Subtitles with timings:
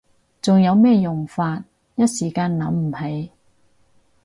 [0.41, 1.63] 仲有咩用法？
[1.93, 3.29] 一時間諗唔起